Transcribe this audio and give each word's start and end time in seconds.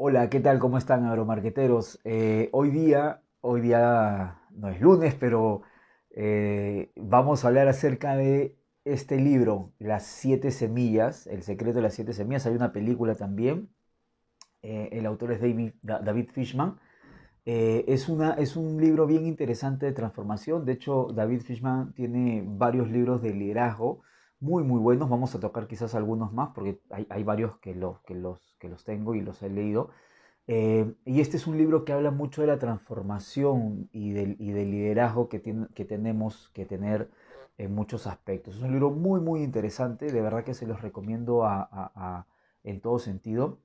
Hola, 0.00 0.30
¿qué 0.30 0.38
tal? 0.38 0.60
¿Cómo 0.60 0.78
están 0.78 1.04
agromarqueteros? 1.06 1.98
Eh, 2.04 2.50
hoy 2.52 2.70
día, 2.70 3.20
hoy 3.40 3.60
día 3.62 4.38
no 4.52 4.68
es 4.68 4.80
lunes, 4.80 5.16
pero 5.16 5.62
eh, 6.10 6.92
vamos 6.94 7.44
a 7.44 7.48
hablar 7.48 7.66
acerca 7.66 8.14
de 8.16 8.56
este 8.84 9.16
libro, 9.16 9.72
Las 9.80 10.04
siete 10.06 10.52
semillas, 10.52 11.26
El 11.26 11.42
secreto 11.42 11.78
de 11.78 11.82
las 11.82 11.94
siete 11.94 12.12
semillas. 12.12 12.46
Hay 12.46 12.54
una 12.54 12.70
película 12.72 13.16
también. 13.16 13.70
Eh, 14.62 14.90
el 14.92 15.04
autor 15.04 15.32
es 15.32 15.40
David, 15.40 15.72
David 15.82 16.30
Fishman. 16.32 16.78
es, 17.44 18.08
una, 18.08 18.34
es 18.34 18.54
un 18.54 18.80
libro 18.80 19.04
bien 19.04 19.26
interesante 19.26 19.86
de 19.86 19.92
transformación. 19.92 20.64
De 20.64 20.74
hecho, 20.74 21.08
David 21.12 21.40
Fishman 21.40 21.92
tiene 21.94 22.44
varios 22.46 22.88
libros 22.88 23.20
de 23.20 23.34
liderazgo 23.34 24.02
muy, 24.40 24.62
muy 24.62 24.80
buenos. 24.80 25.08
Vamos 25.08 25.34
a 25.34 25.40
tocar 25.40 25.66
quizás 25.66 25.94
algunos 25.94 26.32
más 26.32 26.50
porque 26.54 26.80
hay, 26.90 27.22
varios 27.24 27.58
que 27.58 27.74
los, 27.74 28.00
que, 28.02 28.14
los, 28.14 28.56
que 28.58 28.68
los 28.68 28.84
tengo 28.84 29.14
y 29.14 29.20
los 29.20 29.42
he 29.42 29.50
leído. 29.50 29.90
Eh, 30.46 30.94
y 31.04 31.20
este 31.20 31.36
es 31.36 31.46
un 31.46 31.58
libro 31.58 31.84
que 31.84 31.92
habla 31.92 32.10
mucho 32.10 32.40
de 32.40 32.46
la 32.46 32.58
transformación 32.58 33.88
y 33.92 34.12
del, 34.12 34.36
y 34.38 34.52
del 34.52 34.70
liderazgo 34.70 35.28
que, 35.28 35.40
tiene, 35.40 35.66
que 35.74 35.84
tenemos 35.84 36.50
que 36.54 36.64
tener 36.64 37.10
en 37.58 37.74
muchos 37.74 38.06
aspectos. 38.06 38.56
Es 38.56 38.62
un 38.62 38.72
libro 38.72 38.90
muy, 38.90 39.20
muy 39.20 39.42
interesante, 39.42 40.10
de 40.10 40.22
verdad 40.22 40.44
que 40.44 40.54
se 40.54 40.66
los 40.66 40.80
recomiendo 40.80 41.44
a, 41.44 42.26
en 42.64 42.80
todo 42.80 42.98
sentido. 42.98 43.58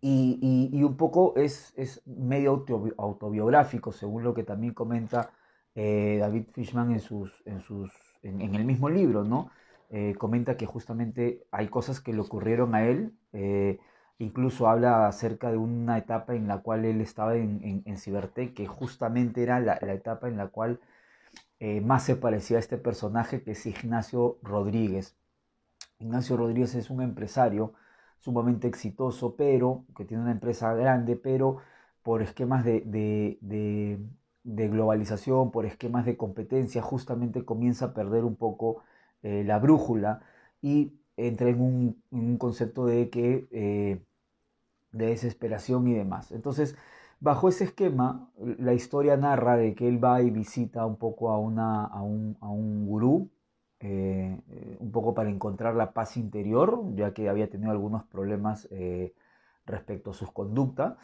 Y, 0.00 0.68
y, 0.72 0.82
un 0.82 0.96
poco 0.96 1.34
es, 1.36 1.72
es 1.76 2.02
medio 2.06 2.66
autobiográfico, 2.98 3.92
según 3.92 4.24
lo 4.24 4.34
que 4.34 4.42
también 4.42 4.74
comenta 4.74 5.30
eh, 5.76 6.16
David 6.20 6.46
Fishman 6.52 6.90
en, 6.90 7.00
sus, 7.00 7.30
en, 7.46 7.60
sus, 7.60 7.92
en 8.22 8.54
el 8.56 8.64
mismo 8.64 8.88
libro, 8.90 9.22
¿no? 9.22 9.50
Eh, 9.94 10.14
comenta 10.16 10.56
que 10.56 10.64
justamente 10.64 11.44
hay 11.50 11.68
cosas 11.68 12.00
que 12.00 12.14
le 12.14 12.20
ocurrieron 12.20 12.74
a 12.74 12.84
él, 12.88 13.14
eh, 13.34 13.78
incluso 14.18 14.66
habla 14.66 15.06
acerca 15.06 15.50
de 15.50 15.58
una 15.58 15.98
etapa 15.98 16.34
en 16.34 16.48
la 16.48 16.62
cual 16.62 16.86
él 16.86 17.02
estaba 17.02 17.36
en, 17.36 17.82
en, 17.84 17.98
Cibertec, 17.98 18.54
que 18.54 18.66
justamente 18.66 19.42
era 19.42 19.60
la, 19.60 19.74
etapa 19.76 20.28
en 20.28 20.38
la 20.38 20.48
cual 20.48 20.80
eh, 21.60 21.82
más 21.82 22.04
se 22.04 22.16
parecía 22.16 22.58
a 22.58 22.60
este 22.60 22.78
personaje 22.78 23.42
que 23.42 23.52
es 23.52 23.66
Ignacio 23.66 24.38
Rodríguez. 24.42 25.16
Ignacio 25.98 26.36
Rodríguez 26.38 26.74
es 26.74 26.90
un 26.90 27.02
empresario 27.02 27.74
sumamente 28.20 28.68
exitoso, 28.68 29.36
pero 29.36 29.84
que 29.96 30.04
tiene 30.06 30.22
una 30.22 30.32
empresa 30.32 30.74
grande, 30.74 31.16
pero 31.16 31.58
por 32.02 32.22
esquemas 32.22 32.64
de, 32.64 32.82
de 34.44 34.68
globalización, 34.68 35.50
por 35.50 35.66
esquemas 35.66 36.06
de 36.06 36.16
competencia, 36.16 36.82
justamente 36.82 37.44
comienza 37.44 37.86
a 37.86 37.94
perder 37.94 38.24
un 38.24 38.36
poco 38.36 38.82
eh, 39.22 39.44
la 39.44 39.58
brújula 39.58 40.20
y 40.60 40.94
entra 41.16 41.48
en 41.48 41.60
un, 42.10 42.38
concepto 42.38 42.86
de 42.86 43.08
que 43.10 43.46
eh, 43.52 44.02
de 44.92 45.06
desesperación 45.06 45.86
y 45.88 45.94
demás. 45.94 46.32
Entonces, 46.32 46.76
bajo 47.20 47.48
ese 47.48 47.64
esquema, 47.64 48.30
la 48.58 48.74
historia 48.74 49.16
narra 49.16 49.56
de 49.56 49.74
que 49.74 49.88
él 49.88 50.02
va 50.02 50.22
y 50.22 50.30
visita 50.30 50.84
un 50.86 50.96
poco 50.96 51.30
a, 51.30 51.38
una, 51.38 51.84
a, 51.84 52.02
un, 52.02 52.36
a 52.40 52.48
un 52.48 52.86
gurú, 52.86 53.30
eh, 53.80 54.40
un 54.80 54.92
poco 54.92 55.14
para 55.14 55.30
encontrar 55.30 55.74
la 55.76 55.92
paz 55.92 56.16
interior, 56.16 56.82
ya 56.94 57.14
que 57.14 57.28
había 57.28 57.48
tenido 57.50 57.70
algunos 57.70 58.04
problemas 58.04 58.68
respecto 59.66 60.10
a 60.10 60.14
sus 60.14 60.32
conductas. 60.32 60.96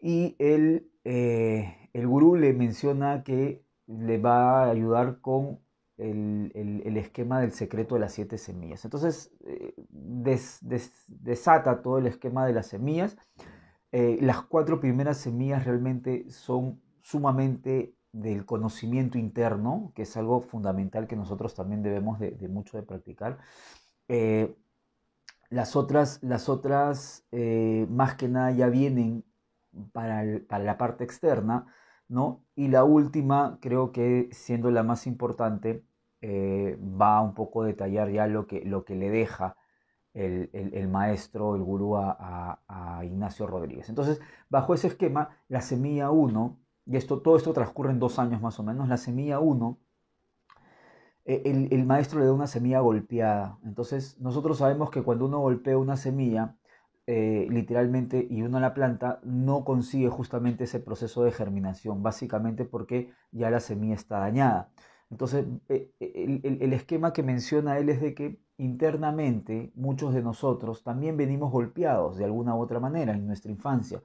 Y 0.00 0.36
él, 0.38 0.90
el 1.04 2.06
gurú 2.06 2.36
le 2.36 2.52
menciona 2.52 3.22
que 3.24 3.64
le 3.86 4.18
va 4.18 4.64
a 4.64 4.70
ayudar 4.70 5.20
con 5.20 5.60
el, 5.98 6.96
esquema 6.96 7.40
del 7.40 7.52
secreto 7.52 7.94
de 7.96 8.00
las 8.00 8.12
siete 8.12 8.38
semillas. 8.38 8.84
Entonces, 8.84 9.32
eh, 9.44 9.74
desata 11.08 11.82
todo 11.82 11.98
el 11.98 12.06
esquema 12.06 12.46
de 12.46 12.52
las 12.52 12.68
semillas. 12.68 13.16
Eh, 13.92 14.18
las 14.20 14.42
cuatro 14.42 14.80
primeras 14.80 15.18
semillas 15.18 15.64
realmente 15.64 16.30
son 16.30 16.80
sumamente 17.02 17.94
del 18.12 18.46
conocimiento 18.46 19.18
interno, 19.18 19.92
que 19.94 20.02
es 20.02 20.16
algo 20.16 20.40
fundamental 20.40 21.06
que 21.06 21.16
nosotros 21.16 21.54
también 21.54 21.82
debemos 21.82 22.18
de, 22.18 22.48
mucho 22.48 22.76
de 22.76 22.82
practicar. 22.84 23.38
Eh, 24.08 24.56
las 25.50 25.76
otras, 25.76 26.22
las 26.22 26.48
otras 26.48 27.26
más 27.88 28.14
que 28.16 28.28
nada 28.28 28.50
ya 28.52 28.68
vienen 28.68 29.24
para, 29.92 30.24
para 30.48 30.64
la 30.64 30.78
parte 30.78 31.04
externa, 31.04 31.66
¿no? 32.08 32.44
Y 32.54 32.68
la 32.68 32.84
última, 32.84 33.58
creo 33.60 33.92
que 33.92 34.28
siendo 34.32 34.70
la 34.70 34.82
más 34.82 35.06
importante, 35.06 35.84
eh, 36.20 36.78
va 36.80 37.20
un 37.22 37.34
poco 37.34 37.62
a 37.62 37.66
detallar 37.66 38.10
ya 38.10 38.26
lo 38.26 38.46
que, 38.46 38.64
lo 38.64 38.84
que 38.84 38.96
le 38.96 39.10
deja 39.10 39.56
el, 40.14 40.88
maestro, 40.88 41.54
el 41.54 41.62
gurú 41.62 41.96
a, 41.96 43.00
Ignacio 43.04 43.46
Rodríguez. 43.46 43.88
Entonces, 43.88 44.20
bajo 44.48 44.74
ese 44.74 44.88
esquema, 44.88 45.30
la 45.48 45.60
semilla 45.60 46.10
1, 46.10 46.58
y 46.86 46.96
esto, 46.96 47.20
todo 47.20 47.36
esto 47.36 47.52
transcurre 47.52 47.92
en 47.92 48.00
dos 48.00 48.18
años 48.18 48.40
más 48.40 48.58
o 48.58 48.62
menos, 48.64 48.88
la 48.88 48.96
semilla 48.96 49.38
1, 49.38 49.78
eh, 51.26 51.68
el, 51.70 51.84
maestro 51.86 52.20
le 52.20 52.26
da 52.26 52.32
una 52.32 52.46
semilla 52.46 52.80
golpeada. 52.80 53.58
Entonces, 53.62 54.18
nosotros 54.18 54.58
sabemos 54.58 54.90
que 54.90 55.02
cuando 55.02 55.26
uno 55.26 55.38
golpea 55.40 55.78
una 55.78 55.96
semilla, 55.96 56.56
eh, 57.06 57.46
literalmente, 57.50 58.26
y 58.28 58.42
uno 58.42 58.60
la 58.60 58.74
planta, 58.74 59.20
no 59.22 59.64
consigue 59.64 60.08
justamente 60.08 60.64
ese 60.64 60.80
proceso 60.80 61.22
de 61.22 61.32
germinación, 61.32 62.02
básicamente 62.02 62.64
porque 62.64 63.12
ya 63.30 63.50
la 63.50 63.60
semilla 63.60 63.94
está 63.94 64.18
dañada. 64.18 64.70
Entonces, 65.10 65.46
eh, 65.68 65.90
eh, 66.00 66.40
el, 66.60 66.72
esquema 66.72 67.12
que 67.12 67.22
menciona 67.22 67.78
él 67.78 67.88
es 67.88 68.00
de 68.00 68.14
que 68.14 68.40
internamente 68.58 69.72
muchos 69.74 70.12
de 70.14 70.22
nosotros 70.22 70.82
también 70.84 71.16
venimos 71.16 71.50
golpeados 71.50 72.18
de 72.18 72.24
alguna 72.24 72.54
u 72.54 72.60
otra 72.60 72.80
manera 72.80 73.14
en 73.14 73.26
nuestra 73.26 73.50
infancia. 73.50 74.02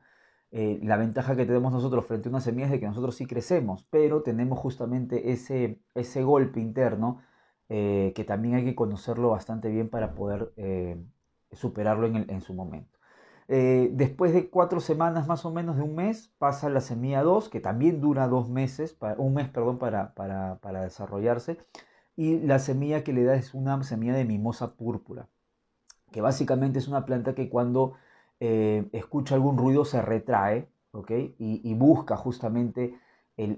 Eh, 0.51 0.79
la 0.83 0.97
ventaja 0.97 1.35
que 1.35 1.45
tenemos 1.45 1.73
nosotros 1.73 2.05
frente 2.05 2.29
a 2.29 2.31
una 2.31 2.41
semilla 2.41 2.65
es 2.67 2.71
de 2.71 2.79
que 2.79 2.87
nosotros 2.87 3.15
sí 3.15 3.25
crecemos, 3.25 3.85
pero 3.89 4.23
tenemos 4.23 4.59
justamente 4.59 5.31
ese, 5.31 5.81
ese 5.95 6.23
golpe 6.23 6.59
interno 6.59 7.21
que 7.69 8.25
también 8.27 8.55
hay 8.55 8.65
que 8.65 8.75
conocerlo 8.75 9.31
bastante 9.31 9.67
bien 9.69 9.89
para 9.89 10.13
poder 10.13 10.53
superarlo 11.51 12.05
en 12.05 12.41
su 12.41 12.53
momento. 12.53 12.92
Eh, 13.47 13.89
después 13.93 14.33
de 14.33 14.49
cuatro 14.49 14.79
semanas 14.79 15.27
más 15.27 15.45
o 15.45 15.51
menos 15.51 15.75
de 15.77 15.83
un 15.83 15.95
mes 15.95 16.31
pasa 16.37 16.69
la 16.69 16.81
semilla 16.81 17.23
2, 17.23 17.49
que 17.49 17.59
también 17.59 18.01
dura 18.01 18.27
dos 18.27 18.49
meses, 18.49 18.97
un 19.17 19.33
mes 19.33 19.49
perdón, 19.49 19.79
para, 19.79 20.13
para, 20.13 20.81
desarrollarse. 20.81 21.57
Y 22.15 22.39
la 22.39 22.59
semilla 22.59 23.03
que 23.03 23.13
le 23.13 23.23
da 23.23 23.35
es 23.35 23.53
una 23.53 23.81
semilla 23.83 24.13
de 24.13 24.25
mimosa 24.25 24.75
púrpura, 24.75 25.27
que 26.11 26.21
básicamente 26.21 26.79
es 26.79 26.87
una 26.87 27.05
planta 27.05 27.35
que 27.35 27.49
cuando 27.49 27.93
eh, 28.39 28.87
escucha 28.93 29.35
algún 29.35 29.57
ruido 29.57 29.85
se 29.85 30.01
retrae 30.01 30.69
y, 31.39 31.73
busca 31.73 32.15
justamente 32.17 32.99
el, 33.37 33.57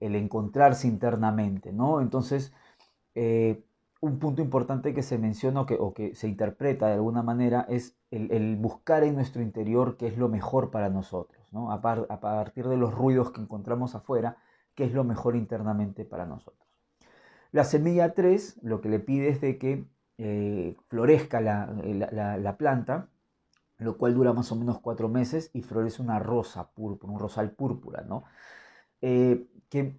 encontrarse 0.00 0.88
internamente. 0.88 1.72
¿no? 1.72 2.00
Entonces, 2.00 2.52
eh, 3.14 3.62
un 4.02 4.18
punto 4.18 4.42
importante 4.42 4.94
que 4.94 5.02
se 5.04 5.16
menciona 5.16 5.60
o 5.60 5.66
que, 5.66 5.76
o 5.78 5.94
que 5.94 6.16
se 6.16 6.26
interpreta 6.26 6.88
de 6.88 6.94
alguna 6.94 7.22
manera 7.22 7.64
es 7.68 7.96
el, 8.10 8.56
buscar 8.56 9.04
en 9.04 9.14
nuestro 9.14 9.42
interior 9.42 9.96
qué 9.96 10.08
es 10.08 10.18
lo 10.18 10.28
mejor 10.28 10.72
para 10.72 10.90
nosotros, 10.90 11.40
¿no? 11.52 11.70
a, 11.70 11.80
partir 11.80 12.66
de 12.66 12.76
los 12.76 12.92
ruidos 12.92 13.30
que 13.30 13.40
encontramos 13.40 13.94
afuera, 13.94 14.38
qué 14.74 14.84
es 14.84 14.92
lo 14.92 15.04
mejor 15.04 15.36
internamente 15.36 16.04
para 16.04 16.26
nosotros. 16.26 16.66
La 17.52 17.62
semilla 17.62 18.12
3 18.12 18.58
lo 18.64 18.80
que 18.80 18.88
le 18.88 18.98
pide 18.98 19.28
es 19.28 19.40
de 19.40 19.56
que 19.56 19.84
eh, 20.18 20.76
florezca 20.88 21.40
la, 21.40 22.56
planta, 22.58 23.08
lo 23.78 23.96
cual 23.98 24.14
dura 24.14 24.32
más 24.32 24.50
o 24.50 24.56
menos 24.56 24.80
cuatro 24.80 25.08
meses 25.08 25.50
y 25.52 25.62
florece 25.62 26.02
una 26.02 26.18
rosa 26.18 26.72
púrpura, 26.72 27.12
un 27.12 27.20
rosal 27.20 27.52
púrpura, 27.52 28.02
¿no? 28.02 28.24
Eh, 29.00 29.46
que 29.68 29.96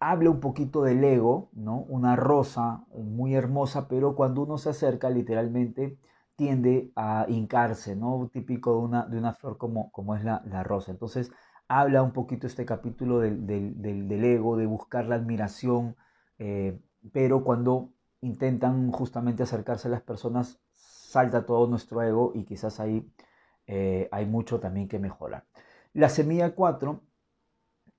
habla 0.00 0.30
un 0.30 0.40
poquito 0.40 0.82
del 0.82 1.02
ego, 1.04 1.50
¿no? 1.52 1.78
Una 1.88 2.16
rosa 2.16 2.84
muy 2.94 3.34
hermosa, 3.34 3.88
pero 3.88 4.14
cuando 4.14 4.42
uno 4.42 4.58
se 4.58 4.70
acerca 4.70 5.10
literalmente 5.10 5.98
tiende 6.36 6.92
a 6.96 7.26
hincarse, 7.28 7.96
¿no? 7.96 8.28
Típico 8.32 8.72
de 8.72 8.78
una, 8.78 9.06
de 9.06 9.18
una 9.18 9.32
flor 9.34 9.58
como, 9.58 9.90
como 9.90 10.14
es 10.14 10.24
la, 10.24 10.62
rosa. 10.62 10.90
Entonces 10.92 11.32
habla 11.68 12.02
un 12.02 12.12
poquito 12.12 12.46
este 12.46 12.66
capítulo 12.66 13.20
del, 13.20 14.24
ego, 14.24 14.56
de 14.56 14.66
buscar 14.66 15.06
la 15.06 15.16
admiración, 15.16 15.96
eh, 16.38 16.78
pero 17.12 17.42
cuando 17.44 17.92
intentan 18.20 18.90
justamente 18.92 19.42
acercarse 19.42 19.88
a 19.88 19.92
las 19.92 20.02
personas, 20.02 20.60
salta 20.74 21.46
todo 21.46 21.66
nuestro 21.66 22.02
ego 22.02 22.32
y 22.34 22.44
quizás 22.44 22.80
ahí 22.80 23.10
eh, 23.66 24.08
hay 24.12 24.26
mucho 24.26 24.60
también 24.60 24.88
que 24.88 24.98
mejorar. 24.98 25.44
La 25.92 26.08
semilla 26.08 26.54
4 26.54 27.00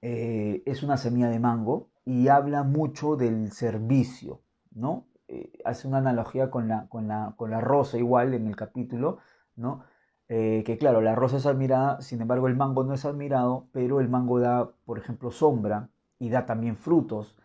eh, 0.01 0.63
es 0.65 0.83
una 0.83 0.97
semilla 0.97 1.29
de 1.29 1.39
mango 1.39 1.89
y 2.05 2.27
habla 2.27 2.63
mucho 2.63 3.15
del 3.15 3.51
servicio, 3.51 4.41
¿no? 4.71 5.07
Eh, 5.27 5.51
hace 5.65 5.87
una 5.87 5.97
analogía 5.97 6.49
con 6.51 6.67
la, 6.67 6.87
con, 6.87 7.07
la, 7.07 7.33
con 7.35 7.51
la, 7.51 7.61
rosa 7.61 7.97
igual 7.97 8.33
en 8.33 8.47
el 8.47 8.55
capítulo, 8.55 9.17
¿no? 9.55 9.83
Eh, 10.29 10.63
que 10.65 10.77
claro, 10.77 11.01
la 11.01 11.15
rosa 11.15 11.37
es 11.37 11.45
admirada, 11.45 12.01
sin 12.01 12.21
embargo 12.21 12.47
el 12.47 12.55
mango 12.55 12.83
no 12.83 12.93
es 12.93 13.05
admirado, 13.05 13.67
pero 13.71 13.99
el 13.99 14.09
mango 14.09 14.39
da, 14.39 14.71
por 14.85 14.99
ejemplo, 14.99 15.31
sombra 15.31 15.89
y 16.19 16.29
da 16.29 16.45
también 16.45 16.77
frutos 16.77 17.35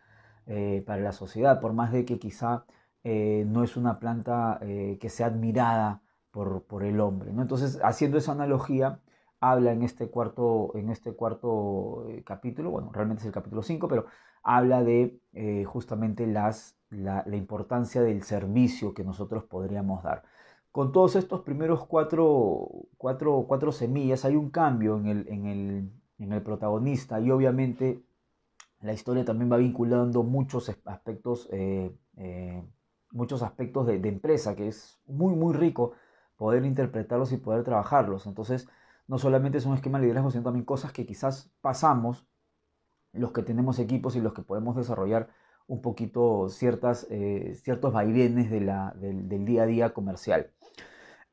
para 0.87 1.01
la 1.01 1.13
sociedad, 1.13 1.61
por 1.61 1.73
más 1.73 1.93
de 1.93 2.05
que 2.05 2.19
quizá 2.19 2.65
no 3.05 3.63
es 3.65 3.77
una 3.77 4.01
planta 4.01 4.59
que 4.61 5.09
sea 5.09 5.29
admirada 5.29 6.03
por, 6.33 6.83
el 6.83 7.01
hombre. 7.01 7.33
¿no? 7.33 7.43
Entonces, 7.43 7.79
haciendo 7.85 8.19
esa 8.19 8.33
analogía, 8.33 9.01
habla 9.43 9.73
en 9.73 9.83
este 9.83 10.09
cuarto, 10.09 10.71
en 10.77 10.89
este 10.89 11.13
cuarto 11.15 12.07
eh, 12.09 12.23
capítulo, 12.25 12.71
bueno, 12.71 12.91
realmente 12.93 13.23
es 13.23 13.27
el 13.27 13.33
capítulo 13.33 13.63
5, 13.63 13.89
pero 13.89 14.07
habla 14.45 14.85
de 14.85 15.21
eh, 15.33 15.65
justamente 15.65 16.29
las, 16.29 16.79
la, 16.91 17.25
importancia 17.33 18.03
del 18.03 18.23
servicio 18.23 18.95
que 18.95 19.03
nosotros 19.03 19.43
podríamos 19.45 20.05
dar. 20.05 20.23
Con 20.71 20.93
todos 20.93 21.17
estos 21.17 21.41
primeros 21.41 21.85
cuatro, 21.87 22.69
cuatro, 22.97 23.45
cuatro 23.49 23.73
semillas 23.73 24.25
hay 24.25 24.37
un 24.37 24.51
cambio 24.51 24.97
en 24.97 25.07
el, 25.07 25.29
en, 25.29 25.47
el, 25.47 25.91
en 26.21 26.33
el, 26.33 26.43
protagonista 26.43 27.21
y 27.21 27.33
obviamente 27.33 28.01
la 28.81 28.93
historia 28.93 29.25
también 29.25 29.51
va 29.51 29.57
vinculando 29.57 30.23
muchos 30.23 30.71
aspectos, 30.85 31.49
eh, 31.53 31.93
muchos 33.11 33.43
aspectos 33.43 33.89
de, 33.89 33.99
de 33.99 34.09
empresa, 34.09 34.55
que 34.55 34.69
es 34.69 35.01
muy, 35.07 35.35
muy 35.35 35.53
rico 35.53 35.95
poder 36.37 36.65
interpretarlos 36.65 37.33
y 37.33 37.39
poder 37.39 37.65
trabajarlos. 37.65 38.27
Entonces, 38.27 38.69
no 39.07 39.19
solamente 39.19 39.59
es 39.59 39.67
un 39.67 39.75
esquema 39.75 39.99
de 39.99 40.05
liderazgo, 40.05 40.31
sino 40.31 40.45
también 40.45 40.65
cosas 40.65 40.93
que 40.93 41.07
quizás 41.07 41.51
pasamos, 41.61 42.27
los 43.13 43.33
que 43.33 43.43
tenemos 43.43 43.79
equipos 43.79 44.17
y 44.17 44.21
los 44.21 44.33
que 44.33 44.43
podemos 44.43 44.77
desarrollar 44.77 45.29
un 45.67 45.83
poquito 45.83 46.49
ciertas, 46.49 47.07
eh, 47.11 47.55
ciertos 47.63 47.93
vaivenes 47.93 48.51
del, 48.51 49.45
día 49.45 49.63
a 49.63 49.67
día 49.67 49.95
comercial. 49.95 50.51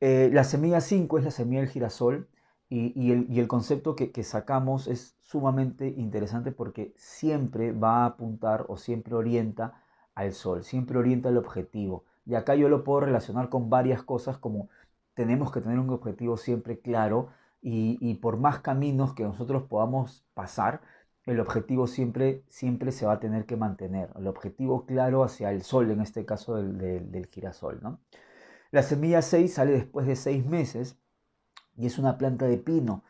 Eh, 0.00 0.30
la 0.32 0.44
semilla 0.44 0.80
5 0.80 1.18
es 1.18 1.24
la 1.24 1.30
semilla 1.30 1.60
del 1.60 1.70
girasol 1.70 2.28
y, 2.68 3.10
el, 3.10 3.48
concepto 3.48 3.96
que, 3.96 4.12
que, 4.12 4.22
sacamos 4.22 4.86
es 4.86 5.16
sumamente 5.20 5.88
interesante 5.88 6.52
porque 6.52 6.94
siempre 6.96 7.72
va 7.72 8.02
a 8.02 8.06
apuntar 8.06 8.64
o 8.68 8.76
siempre 8.76 9.14
orienta 9.14 9.82
al 10.14 10.32
sol, 10.32 10.62
siempre 10.62 10.98
orienta 10.98 11.30
al 11.30 11.36
objetivo. 11.36 12.04
Y 12.26 12.34
acá 12.36 12.54
yo 12.54 12.68
lo 12.68 12.84
puedo 12.84 13.00
relacionar 13.00 13.48
con 13.48 13.70
varias 13.70 14.02
cosas 14.02 14.38
como 14.38 14.68
tenemos 15.14 15.50
que 15.50 15.60
tener 15.60 15.78
un 15.80 15.90
objetivo 15.90 16.36
siempre 16.36 16.78
claro 16.78 17.30
y, 17.62 18.14
por 18.14 18.38
más 18.38 18.60
caminos 18.60 19.14
que 19.14 19.22
nosotros 19.22 19.64
podamos 19.64 20.24
pasar, 20.34 20.80
el 21.26 21.40
objetivo 21.40 21.86
siempre, 21.86 22.44
siempre 22.48 22.92
se 22.92 23.06
va 23.06 23.14
a 23.14 23.20
tener 23.20 23.46
que 23.46 23.56
mantener. 23.56 24.10
El 24.16 24.26
objetivo 24.26 24.86
claro 24.86 25.22
hacia 25.22 25.50
el 25.52 25.62
sol, 25.62 25.90
en 25.90 26.00
este 26.00 26.24
caso 26.24 26.56
del, 26.56 27.28
girasol. 27.30 27.80
¿no? 27.82 28.00
La 28.70 28.82
semilla 28.82 29.22
6 29.22 29.52
sale 29.54 29.72
después 29.72 30.06
de 30.06 30.16
6 30.16 30.46
meses 30.46 30.98
y 31.76 31.86
es 31.86 31.98
una 31.98 32.18
planta 32.18 32.46
de 32.46 32.58
pino, 32.58 33.04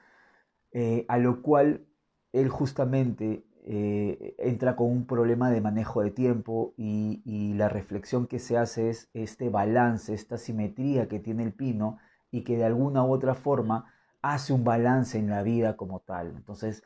eh, 0.72 1.04
a 1.08 1.18
lo 1.18 1.42
cual 1.42 1.86
él 2.32 2.48
justamente 2.48 3.44
eh, 3.64 4.34
entra 4.38 4.74
con 4.74 4.88
un 4.90 5.06
problema 5.06 5.50
de 5.50 5.60
manejo 5.60 6.02
de 6.02 6.10
tiempo 6.10 6.74
y, 6.76 7.52
la 7.54 7.68
reflexión 7.68 8.26
que 8.26 8.38
se 8.38 8.56
hace 8.56 8.88
es 8.88 9.10
este 9.12 9.50
balance, 9.50 10.14
esta 10.14 10.38
simetría 10.38 11.08
que 11.08 11.18
tiene 11.20 11.42
el 11.42 11.52
pino 11.52 11.98
y 12.30 12.42
que 12.42 12.56
de 12.56 12.64
alguna 12.64 13.04
u 13.04 13.12
otra 13.12 13.34
forma 13.34 13.92
hace 14.22 14.52
un 14.52 14.64
balance 14.64 15.18
en 15.18 15.30
la 15.30 15.42
vida 15.42 15.76
como 15.76 16.00
tal. 16.00 16.34
Entonces, 16.36 16.82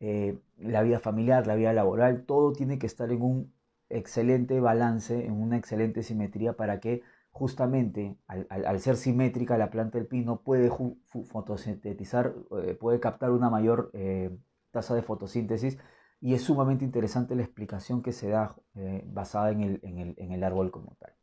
eh, 0.00 0.38
la 0.58 0.82
vida 0.82 1.00
familiar, 1.00 1.46
la 1.46 1.56
vida 1.56 1.72
laboral, 1.72 2.24
todo 2.26 2.52
tiene 2.52 2.78
que 2.78 2.86
estar 2.86 3.10
en 3.12 3.22
un 3.22 3.54
excelente 3.88 4.60
balance, 4.60 5.26
en 5.26 5.32
una 5.32 5.56
excelente 5.56 6.02
simetría 6.02 6.54
para 6.54 6.80
que 6.80 7.02
justamente 7.30 8.16
al, 8.26 8.80
ser 8.80 8.96
simétrica 8.96 9.58
la 9.58 9.70
planta 9.70 9.98
del 9.98 10.06
pino 10.06 10.42
puede 10.42 10.70
fotosintetizar, 11.30 12.34
eh, 12.62 12.74
puede 12.74 13.00
captar 13.00 13.30
una 13.30 13.50
mayor 13.50 13.92
tasa 14.72 14.94
de 14.94 15.02
fotosíntesis 15.02 15.78
y 16.20 16.34
es 16.34 16.42
sumamente 16.42 16.84
interesante 16.84 17.34
la 17.34 17.42
explicación 17.42 18.02
que 18.02 18.12
se 18.12 18.28
da 18.28 18.56
eh, 18.74 19.04
basada 19.06 19.50
en 19.50 19.62
el, 20.18 20.44
árbol 20.44 20.70
como 20.70 20.96
tal. 20.98 21.14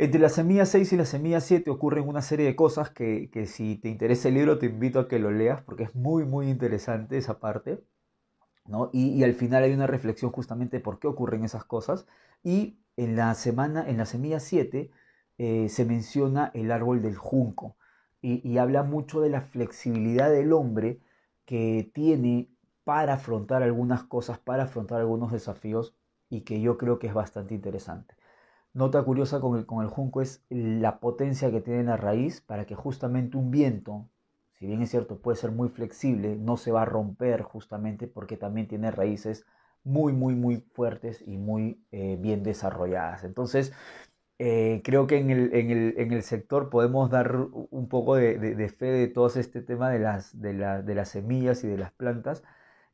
Entre 0.00 0.20
la 0.20 0.28
semilla 0.28 0.64
6 0.64 0.92
y 0.92 0.96
la 0.96 1.04
semilla 1.04 1.40
7 1.40 1.70
ocurren 1.70 2.06
una 2.08 2.22
serie 2.22 2.46
de 2.46 2.54
cosas 2.54 2.90
que, 2.90 3.28
si 3.46 3.76
te 3.76 3.88
interesa 3.88 4.28
el 4.28 4.34
libro 4.34 4.56
te 4.58 4.66
invito 4.66 5.00
a 5.00 5.08
que 5.08 5.18
lo 5.18 5.32
leas 5.32 5.60
porque 5.62 5.82
es 5.82 5.94
muy 5.96 6.24
muy 6.24 6.48
interesante 6.48 7.18
esa 7.18 7.40
parte. 7.40 7.82
¿no? 8.66 8.90
Y, 8.92 9.24
al 9.24 9.34
final 9.34 9.64
hay 9.64 9.72
una 9.72 9.88
reflexión 9.88 10.30
justamente 10.32 10.78
de 10.78 10.82
por 10.84 11.00
qué 11.00 11.08
ocurren 11.08 11.44
esas 11.44 11.64
cosas. 11.64 12.06
Y 12.44 12.78
en 12.96 13.16
la, 13.16 13.34
semana, 13.34 13.88
en 13.88 13.98
la 13.98 14.06
semilla 14.06 14.40
7 14.40 14.90
eh, 15.38 15.68
se 15.68 15.84
menciona 15.84 16.52
el 16.54 16.70
árbol 16.72 17.02
del 17.02 17.16
junco 17.16 17.76
y, 18.22 18.48
y 18.48 18.58
habla 18.58 18.84
mucho 18.84 19.20
de 19.20 19.30
la 19.30 19.42
flexibilidad 19.42 20.30
del 20.30 20.52
hombre 20.52 21.00
que 21.44 21.90
tiene 21.94 22.50
para 22.84 23.14
afrontar 23.14 23.62
algunas 23.64 24.04
cosas, 24.04 24.38
para 24.38 24.64
afrontar 24.64 25.00
algunos 25.00 25.32
desafíos 25.32 25.96
y 26.30 26.42
que 26.42 26.60
yo 26.60 26.78
creo 26.78 26.98
que 27.00 27.08
es 27.08 27.14
bastante 27.14 27.54
interesante. 27.54 28.17
Nota 28.78 29.02
curiosa 29.02 29.40
con 29.40 29.58
el, 29.58 29.66
con 29.66 29.82
el 29.82 29.88
junco 29.90 30.22
es 30.22 30.44
la 30.50 31.00
potencia 31.00 31.50
que 31.50 31.60
tiene 31.60 31.82
la 31.82 31.96
raíz 31.96 32.40
para 32.40 32.64
que 32.64 32.76
justamente 32.76 33.36
un 33.36 33.50
viento, 33.50 34.08
si 34.52 34.66
bien 34.66 34.82
es 34.82 34.90
cierto 34.90 35.20
puede 35.20 35.36
ser 35.36 35.50
muy 35.50 35.68
flexible, 35.68 36.36
no 36.36 36.56
se 36.56 36.70
va 36.70 36.82
a 36.82 36.84
romper 36.84 37.42
justamente 37.42 38.06
porque 38.06 38.36
también 38.36 38.68
tiene 38.68 38.92
raíces 38.92 39.46
muy, 39.82 40.12
muy, 40.12 40.36
muy 40.36 40.58
fuertes 40.74 41.24
y 41.26 41.38
muy 41.38 41.84
eh, 41.90 42.18
bien 42.20 42.44
desarrolladas. 42.44 43.24
Entonces, 43.24 43.72
eh, 44.38 44.80
creo 44.84 45.08
que 45.08 45.18
en 45.18 45.30
el, 45.30 45.54
en, 45.54 45.70
el, 45.72 45.94
en 45.98 46.12
el, 46.12 46.22
sector 46.22 46.70
podemos 46.70 47.10
dar 47.10 47.34
un 47.70 47.88
poco 47.88 48.14
de, 48.16 48.38
de, 48.38 48.68
fe 48.68 48.86
de 48.86 49.08
todo 49.08 49.26
este 49.28 49.60
tema 49.62 49.90
de 49.90 49.98
las, 49.98 50.40
de, 50.40 50.54
la, 50.54 50.82
de 50.82 50.94
las 50.94 51.08
semillas 51.08 51.64
y 51.64 51.68
de 51.68 51.78
las 51.78 51.92
plantas 51.92 52.44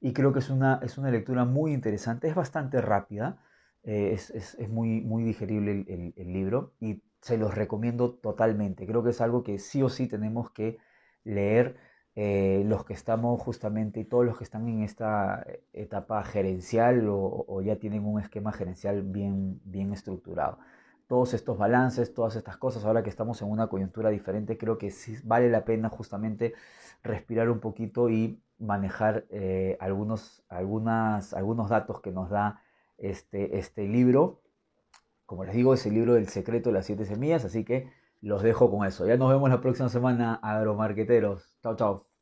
y 0.00 0.14
creo 0.14 0.32
que 0.32 0.38
es 0.40 0.50
una, 0.50 0.80
es 0.82 0.98
una 0.98 1.10
lectura 1.10 1.44
muy 1.44 1.74
interesante, 1.74 2.28
es 2.28 2.34
bastante 2.34 2.80
rápida, 2.80 3.38
eh, 3.84 4.12
es, 4.14 4.30
es, 4.30 4.54
es, 4.54 4.68
muy, 4.68 5.00
muy 5.02 5.24
digerible 5.24 5.84
el, 5.88 6.14
el, 6.16 6.32
libro 6.32 6.72
y 6.80 7.02
se 7.20 7.36
los 7.38 7.54
recomiendo 7.54 8.14
totalmente. 8.14 8.86
Creo 8.86 9.02
que 9.04 9.10
es 9.10 9.20
algo 9.20 9.42
que 9.44 9.58
sí 9.58 9.82
o 9.82 9.88
sí 9.88 10.06
tenemos 10.06 10.50
que 10.50 10.78
leer 11.24 11.76
eh, 12.16 12.62
los 12.66 12.84
que 12.84 12.92
estamos 12.94 13.40
justamente 13.42 14.00
y 14.00 14.04
todos 14.04 14.24
los 14.24 14.38
que 14.38 14.44
están 14.44 14.68
en 14.68 14.82
esta 14.82 15.44
etapa 15.72 16.22
gerencial 16.22 17.06
o, 17.08 17.60
ya 17.62 17.76
tienen 17.76 18.04
un 18.06 18.20
esquema 18.20 18.52
gerencial 18.52 19.02
bien, 19.02 19.60
bien 19.64 19.92
estructurado. 19.92 20.58
Todos 21.08 21.34
estos 21.34 21.58
balances, 21.58 22.14
todas 22.14 22.36
estas 22.36 22.56
cosas, 22.56 22.84
ahora 22.84 23.02
que 23.02 23.10
estamos 23.10 23.42
en 23.42 23.50
una 23.50 23.66
coyuntura 23.66 24.10
diferente, 24.10 24.56
creo 24.56 24.78
que 24.78 24.90
sí 24.90 25.16
vale 25.24 25.50
la 25.50 25.64
pena 25.64 25.88
justamente 25.90 26.54
respirar 27.02 27.50
un 27.50 27.60
poquito 27.60 28.08
y 28.10 28.40
manejar 28.58 29.26
eh, 29.30 29.76
algunos, 29.80 30.44
algunas, 30.48 31.34
algunos 31.34 31.68
datos 31.68 32.00
que 32.00 32.12
nos 32.12 32.30
da 32.30 32.62
este, 32.98 33.58
este 33.58 33.86
libro. 33.88 34.42
Como 35.26 35.44
les 35.44 35.54
digo, 35.54 35.74
es 35.74 35.86
el 35.86 35.94
libro 35.94 36.14
del 36.14 36.28
secreto 36.28 36.70
de 36.70 36.74
las 36.74 36.86
siete 36.86 37.06
semillas, 37.06 37.44
así 37.44 37.64
que 37.64 37.90
los 38.20 38.42
dejo 38.42 38.70
con 38.70 38.86
eso. 38.86 39.06
Ya 39.06 39.16
nos 39.16 39.30
vemos 39.30 39.50
la 39.50 39.60
próxima 39.60 39.88
semana, 39.88 40.34
agromarqueteros. 40.36 41.58
Chao, 41.62 41.76
chao. 41.76 42.13